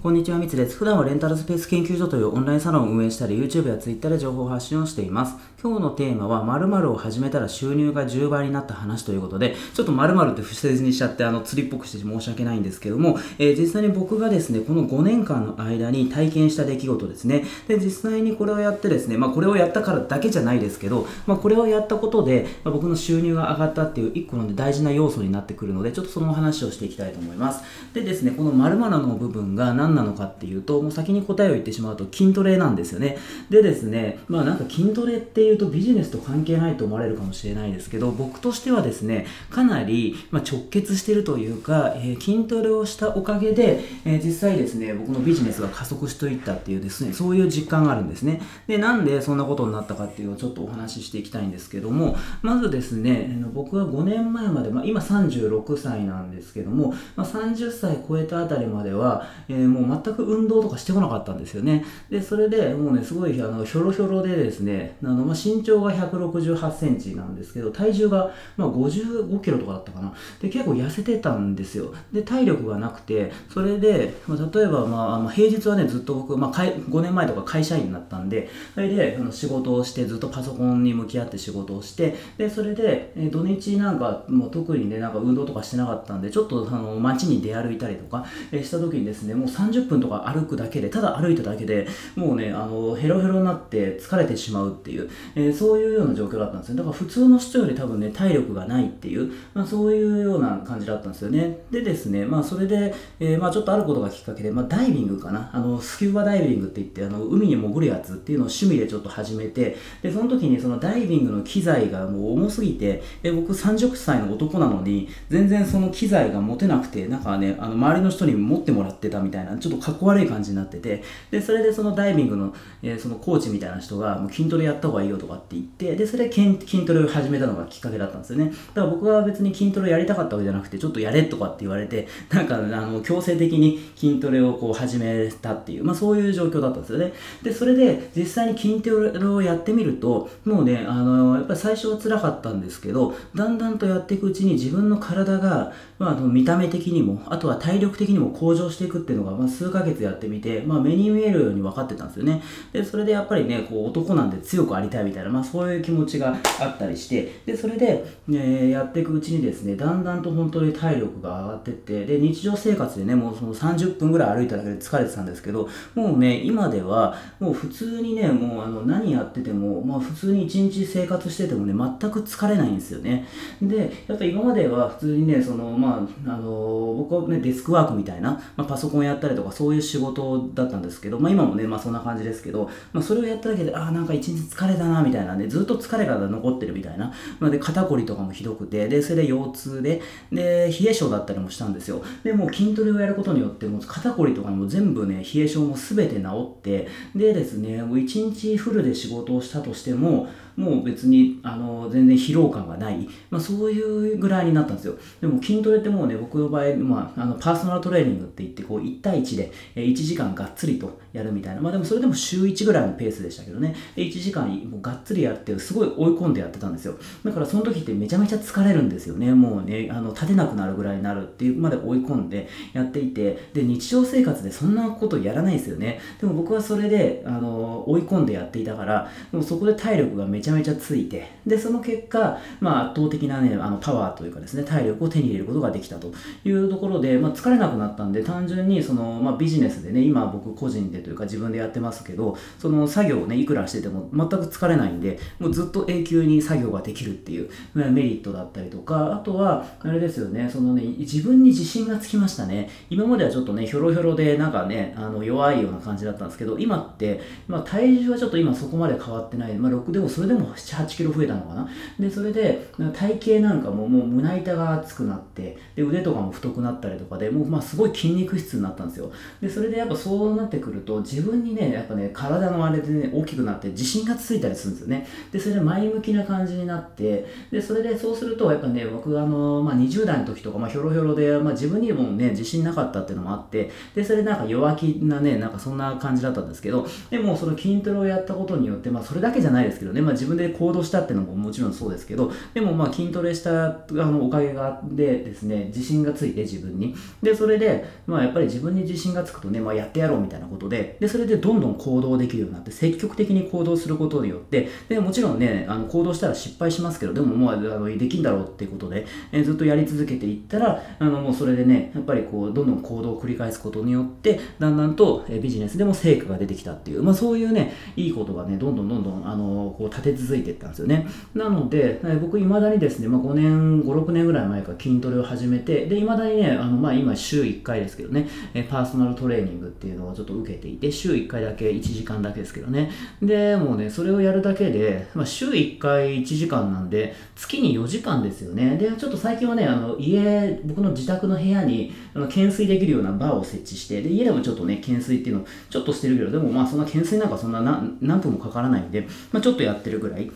[0.00, 0.76] こんにちは、みつです。
[0.76, 5.34] 普段はレンタルスペース研究所というオンラインサロンを運営したり、YouTube や Twitter で情報発信をしています。
[5.60, 17.44] 今日のテーマは、〇〇を始めたら収入が10倍になった話ということで、ちょっと〇〇って不正にしちゃって、あの、釣りっぽくして申し訳ないんですけども、えー、実際に僕がですね、この5年間の間に体験した出来事ですね。
[17.66, 27.64] で、実際にこれをやってですね、まあ、これをやったからだけじゃないですけど、まあ、これをやったことで、まあ、僕の収入が上がったっていう一個の大事な要素になってくるので、ちょっとその話をしていきたいと思います。
[27.94, 33.16] でですね、この〇〇の部分が何なのかっていうと、もう先に答えを言ってしまうと筋トレなんですよね。
[33.50, 48.42] でですね、まあなんか筋トレっていうとビジネスと関係ないと思われるかもしれないですけど、僕としてはですね、かなり、ま直結してるというか、えー、筋トレをしたおかげで、えー、実際ですね、僕のビジネスが加速していったっていうですね、そういう実感があるんですね。
[48.66, 61.84] で、なんでそんなことになったかっていうのをちょっとお話ししていきたいんですけども、まずですね、僕は5年前まで、まあ、今36歳なんですけども、まあ、30歳超えたあたりまでは、えー、もう全く運動とかしてこなかったんですよね。
[62.10, 70.12] で、それでもうね、すごいあのひょろひょろでですね、あのまあ、身長が168センチなんですけど、体重がまあ55キロとかだったかな。
[70.40, 71.94] で、結構痩せてたんですよ。
[72.12, 96.76] で、体力がなくて、それで、まあ、例えば、まあ、まあ、平日はね、ずっと僕、まあ、5年前とか会社員になったんで、それであの仕事をして、ずっとパソコンに向き合って仕事をして、で、それで、え土日なんか、もう特にね、なんか運動とかしてなかったんで、ちょっとあの街に出歩いたりとか、えした時にですね、もう30分とか歩くだけで、ただ歩いただけでもうね、あの、ヘロヘロになって疲れてしまうっていう、えー、そういうような状況だったんですよ。
[96.76, 101.58] だから普通の人より多分ね、体力がないっていう、まあ、そういうような感じだったんですよね。
[101.70, 128.52] でですね、まあそれで、えー、まあちょっとあることがきっかけで、まあダイビングかな、あの、スキューバダイビングって言って、あの、海に潜るやつっていうのを趣味でちょっと始めて、で、その時にそのダイビングの機材がもう重すぎて、で僕30歳の男なのに、全然その機材が持てなくて、なんかね、あの、周りの人に持ってもらってたみたいな、ちょっとかっこ悪い感じになっててでそれでそのダイビングの,、えー、そのコーチみたいな人がもう筋トレやった方がいいよとかって言ってでそれで筋トレを始めたのがきっかけだったんですよね。
[128.74, 137.12] だから僕は別に筋トレやりたかったわけじゃなくてちょっとやれとかって言われてなんかあの強制的に筋トレをこう始めたっていう、まあ、そういう状況だったんですよね。
[137.42, 152.42] でそれで実際に筋トレをやってみるともうねあのやっぱり最初は辛かったんですけどだんだんとやっていくうちに自分の体が、まあ、見た目的にもあとは体力的にも向上していくっていうのが、まあ、数ヶ月やってみて、まあ、目に見えるように分かってたんですよね。
[152.72, 173.26] で、それでやっぱりね、こう男なんで強くありたいみたいな、まあそういう気持ちがあったりして、で、それで、ね、やっていくうちにですね、だんだんと本当に体力が上がってって、で、日常生活でね、もうその30分ぐらい歩いただけで疲れてたんですけど、もうね、今では、もう普通にね、もうあの何やってても、まあ普通に一日生活しててもね、全く疲れないんですよね。
[173.60, 187.12] で、やっぱ今までは普通にね、その、まあ、あの、僕はね、デスクワークみたいな、まあ、パソコンやったりとかそういう仕事だったんですけど、まあ今もね、まあそんな感じですけど、まあそれをやっただけで、ああ、なんか一日疲れたな、みたいなね、ずっと疲れが残ってるみたいな。
[187.38, 192.02] まあ、で、肩こりとかもひどくて、で、それで腰痛で、で、冷え性だったりもしたんですよ。
[192.24, 204.94] で、もう筋トレをやることによって、もう肩こりとかも全部ね、冷え性も全て治って、でですね、もう一日フルで仕事をしたとしても、もう別にあの全然疲労感がない、まあ、そういうぐらいになったんですよ。
[205.20, 211.60] でも筋トレってもうね僕の場合、まあ、あのパーソナルトレーニングって言ってこう1対1で1時間がっつりとやるみたいな。
[211.60, 213.74] まあでもそれでも週1ぐらいのペースでしたけどね。
[213.94, 216.96] で1時間もうがっつりやってすごい追い込んでやってたんですよ。
[217.24, 219.32] だからその時ってめちゃめちゃ疲れるんですよね。
[219.34, 223.48] もうねあの立てなくなるぐらいになるっていうまで追い込んでやっていて。
[223.54, 226.00] で日常生活でそんなことやらないですよね。
[226.20, 231.38] でも僕はそれであの追い込んでやっていたからもうそこで体力がめちゃめちゃついて。
[231.46, 236.12] でその結果、まあ、圧倒的な、ね、あのパワーというかですね体力を手に入れることができたと
[236.44, 252.68] いうところで、まあ、疲れなくなったんで単純にその、まあ、ビジネスでね今僕個人でというか自分でやってますけどその作業をねいくらしてても全く疲れないんでもうずっと永久に作業ができるっていうメリットだったりとかあとはあれですよねそのね自分に自信がつきましたね。
[252.90, 261.68] 今まではちょっとねひょろひょろでなんかねあの弱いような感じだったんですけど今って、まあ、体重はちょっと今そこまで変わってない、まあ、6でもそれでもも7 8キロ増えたのかな？
[261.98, 269.10] でそれで体型なんかももう胸板が厚くなってで腕とかも太くなったりとかでもうまあすごい筋肉質になったんですよ。
[269.40, 275.06] でそれでやっぱそうなってくると自分にねやっぱね体のあれでね大きくなって自信がついたりするんですよね。
[275.32, 296.94] でそれで前向きな感じになってでそれでそうするとやっぱね僕あの、まあ、20代の時とか、まあ、ひょろひょろで、まあ、自分にもね自信なかったっていうのもあってでそれなんか弱気なねなんかそんな感じだったんですけどでもその筋トレをやったことによって、まあ、それだけじゃないですけどね、まあ、自分分で行動したっていうのももちろんそうですけど、でもまあ筋トレしたあのおかげがあってですね、自信がついて自分に。
[297.22, 321.06] で、それで、まあやっぱり自分に自信がつくとね、まあやってやろうみたいなことで、で、それでどんどん行動できるようになって、積極的に行動することによって、で、もちろんね、あの行動したら失敗しますけど、でももうあのできんだろうっていうことで、え、ずっとやり続けていったら、あのもうそれでね、やっぱりこう、どんどん行動を繰り返すことによって、だんだんとビジネスでも成果が出てきたっていう、まあそういうね、いいことがね、どんどんどんどん、あの、こう立て続いていったんですよね。
[321.34, 328.28] なので、僕、未だにですね、まあ5年、5、6年ぐらい前から筋トレを始めて、で、未だにね、あの、まあ今週1回ですけどね、
[328.70, 332.90] パーソナルトレーニングっていうのをちょっと受けていて、週1回だけ1時間だけですけどね。
[333.22, 338.76] で、もうね、それをやるだけで、まあ週1回1時間なんで、月に4時間ですよね。
[338.76, 347.60] で、ちょっと最近はね、あの、家、僕の自宅の部屋に、あの、懸垂できるようなバーを設置して、で、家でもちょっとね、懸垂っていうのをちょっとしてるけど、でもまあそんな懸垂なんかそんな
[348.00, 350.30] 何分もかからないんで、まあちょっとやってるぐらい。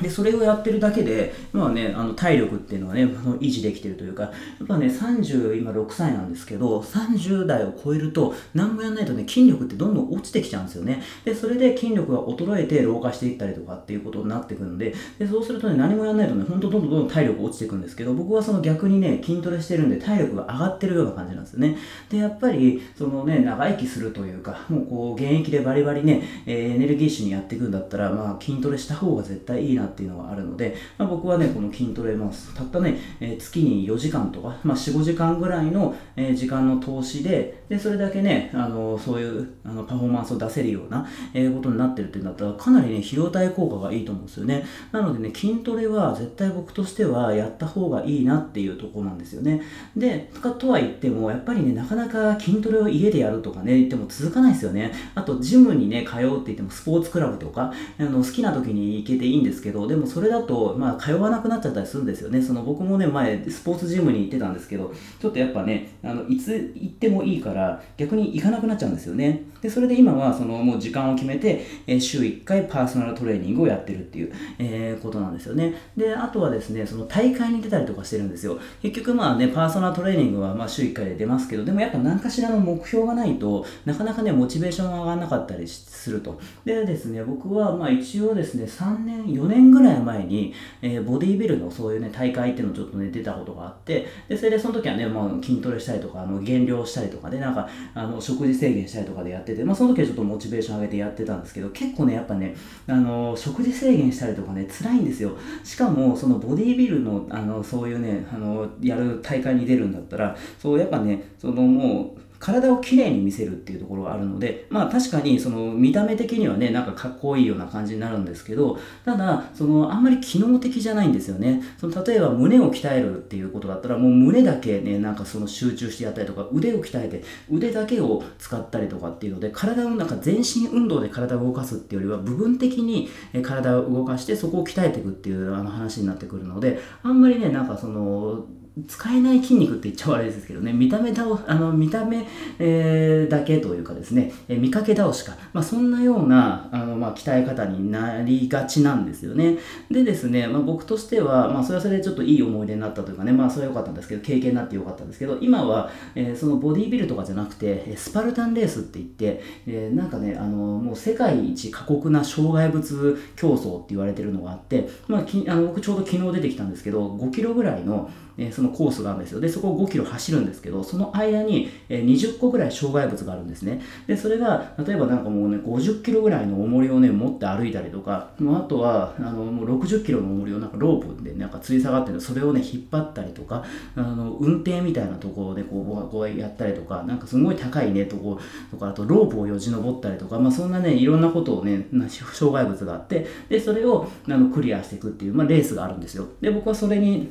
[0.00, 4.30] で、それをやってるだけで、まあね、あの体力っていうのはね、維持できてるというか、や
[4.64, 11.02] っぱね、30、今6歳なんですけど、30代を超えると、何もやんないとね、筋力ってどんどん落ちてきちゃうんですよね。
[11.24, 21.76] で、それで筋力が衰えて老化していったりとかっていうことになってくるんで、でそうするとね、何もやんないとね、ほんとどんどんどんどん体力落ちていくんですけど、僕はその逆にね、筋トレしてるんで体力が上がってるような感じなんですよね。
[22.08, 44.64] で、やっぱり、そのね、長生きするというか、もうこう、現役でバリバリね、えー、エネルギッシュにやっていくんだったら、まあ、筋トレした方が絶対いいなっていうのがあるので、まあ、僕はね、この筋トレ、まあ、たったね、えー、月に4時間とか、まあ、4、5時間ぐらいの、えー、時間の投資で、で、それだけね、あの、そういうあのパフォーマンスを出せるような、え、ことになってるっていうんだったら、かなりね、費用対効果がいいと思うんですよね。
[44.92, 49.62] なのでね、筋トレは絶対僕としてはやった方がいいなっていうところなんですよね。
[49.96, 54.92] で、かとは言っても、やっぱりね、なかなか筋トレを家でやるとかね、言っても続かないですよね。
[55.14, 62.40] あと、ジムにね、通うって言っても、スポーツクラブとか、あの好きな時に行けていいんですけど、どでもそれだと、まあ、通わなくなっちゃったりするんですよね。
[62.40, 69.42] その僕もね、前、スポーツジムに行ってたんですけど、ちょっとやっぱね、あのいつ行ってもいいから、逆に行かなくなっちゃうんですよね。
[69.60, 75.74] で、それで今は、そのもう時間を決めて、え、週1回パーソナルトレーニングをやってるっていう、えー、ことなんですよね。
[75.96, 78.58] で、あとはですね、その大会に出たりとかしてるんですよ。
[78.82, 86.40] 結局まあね、パーソナルトレーニングはま週1回で出ますけど、でもやっぱ何かしらの目標がないとなかなかね、モチベーションが上がらなかったりすると。
[86.64, 102.54] でですね、僕はまあ一応ですね、3年、4年ぐらい前に、えー、ボディービルのそういうね、大会っていうのをちょっとね、出たことがあって、で、それでその時はね、まあ筋トレしたりとか、あの減量したりとかで、なんか、あの、食事制限したりとかでやってて、まあその時はちょっとモチベーション上げてやってたんですけど、結構ね、やっぱね、
[102.86, 105.32] あの、食事制限したりとかね、辛いんですよ。
[105.64, 121.62] しかも、そのボディービルの、あの、そういうね、あの、やる大会に出るんだったら、そう、やっぱね、そのもう、体をきれいに見せるっていうところがあるので、まあ確かにその見た目的にはね、なんかかっこいいような感じになるんですけど、ただ、そのあんまり機能的じゃないんですよね。
[121.78, 133.08] その例えば胸を鍛えるっていうことだったら、もう胸だけね、なんかその集中してやったりとか、腕を鍛えて、腕だけを使ったりとかっていうので、体のなんか全身運動で体を動かすっていうよりは、部分的に
[133.44, 138.46] 体を動かしてそこを鍛えていくっていうあの話になってくるので、あんまりね、なんかその、
[138.86, 142.26] 使えない筋肉って言っちゃ悪いですけどね、見た目倒、あの、見た目、
[142.58, 149.58] えー、だけというかですね、えー、見かけ倒しか、まあ、そんなような、あの、まあ、鍛え方になりがちなんですよね。
[149.90, 169.40] でですね、まあ、僕としては、まあ、それはそれでちょっといい思い出になったというかね、まあ、それは良かったんですけど、経験になって良かったんですけど、今は、えー、そのボディービルとかじゃなくて、スパルタンレースって言って、えー、なんかね、あの、もう世界一過酷な障害物競争って言われてるのがあって、まあ、きあの僕ちょうど昨日出てきたんですけど、5キロぐらいの、えー、そののコースがあるんですよ。
[169.40, 173.80] で、そこを5キロ走るんですけど、その間に、20個ぐらい障害物があるんですね。
[174.06, 183.64] で、それが、例えばなんかもうね、50キロぐらいの重りをね、持って歩いたりとか、もうあとは、あの、もう60キロの重りをなんかロープでなんか吊り下がってるそれをね、引っ張ったりとか、
[183.96, 188.38] あの、運転みたいなところでこう、こうやったりとか、なんかすごい高いね、とこ
[188.70, 196.26] とか、あとロープをよじ登ったりとか、まあそんなね、いろんなことをね、障害物があって、で、それをあのクリアしていくっていう、まあレースがあるんですよ。
[196.40, 197.30] で、僕はそれに、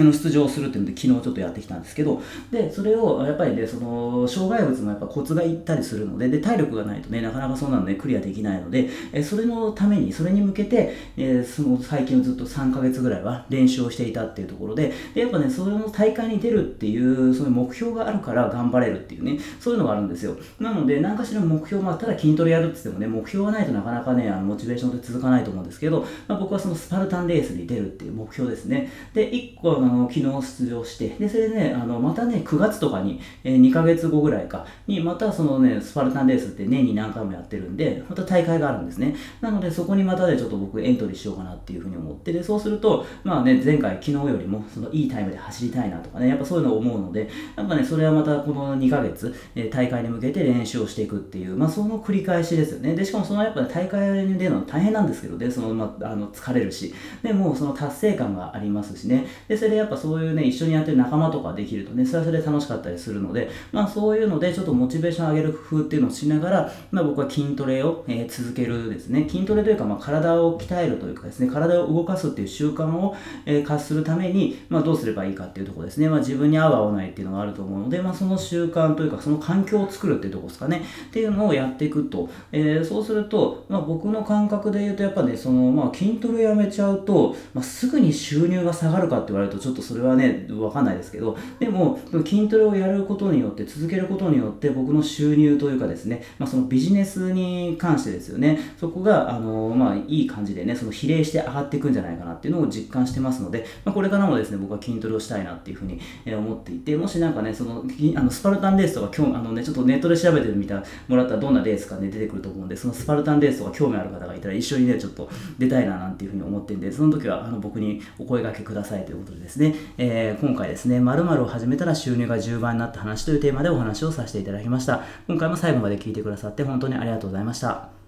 [0.00, 20.36] の出場するっていうので昨日ちょっとやってきたんですけどでそれをやっぱりねその障害物もやっぱコツがいったりするのでで体力がないとねなかなかそうなのでクリアできないのでえそれのためにそれに向けて、えその最近ずっと3ヶ月ぐらいは練習をしていたっていうところででやっぱねその大会に出るっていうそういう目標があるから頑張れるっていうねそういうのがあるんですよ。
[20.58, 28.90] なので何かしら目標まあただ筋トレやるって言ってもね目標がないとなかなかねあのモチベーションで続かないと思うんですけど、まあ、僕はそのスパルタンレースに出るっていう目標ですね。
[29.12, 39.14] で1個の昨日出場してでそれでねあのまたね9月とかに、えー、2ヶ月後ぐらいかにまたそのねスパルタンレースって年に何回もやってるんでまた大会があるんですね。
[39.40, 52.94] なのでそこにまたでちょっと僕エントリーしようかなっていうふうに思ってでそうするとまあね前回昨日よりもそのいいタイムで走りたいなとかねやっぱそういうのを思うのでやっぱねそれはまたこの2ヶ月、えー、大会に向けて練習をしていくっていうまあその繰り返しですよね。
[52.94, 59.26] でしかもそのやっぱ、大会に出るの大変なんですけどねその、まあ、あの疲れるしでもその達成感がありますしね。
[59.48, 69.28] でそれでやっぱそういうね一緒にやってる仲間とかできるとねそれはそれで楽しかったりするのでまあそういうのでちょっとモチベーション上げる工夫っていうのをしながら、まあ、僕は筋トレを、えー、続けるですね。
[69.28, 80.82] 筋トレというか、まあ、体を鍛えるというかですね体を動かすっていう習慣を、えー、活するために、まあ、どうすればいいかっていうところですね、まあ、自分に合う合わないっていうのがあると思うので、まあ、その習慣というかその環境を作るっていうところですかね。
[81.08, 98.58] っていうのをやっていくと、えー、そうすると、まあ、僕の感覚で言うとやっぱねその、まあ、筋トレやめちゃうと、まあ、すぐに収入が下がるかって言われるとちょっとそれはねわかんないですけどでも筋トレをやることによって続けることによって僕の収入というかですね、まあ、そのビジネスに関してですよね。
[98.78, 107.84] そこがあの、まあ、いい感じでねその比例して上がっていくんじゃないかなっていうのを実感してますので、まあ、これからもですね僕は筋トレをしたいなっていうふうに思っていてもしなんかねその
[108.16, 115.28] あのスパルタンレースとか今日あのねちょっとネットで調べてみたもらったらどんなレースかね出てくると思うんでそのスパルタンレースとか興味ある方がいたら一緒にねちょっと
[115.58, 125.02] 出たいななんていうふうに思ってるんでその時はあの僕にお声掛けくださいということですですね、えー、今回ですね〇〇を始めたら収入が10倍になった話というテーマでお話をさせていただきました。
[125.28, 128.01] 今回も最後まで聞いてくださって本当にありがとうございました。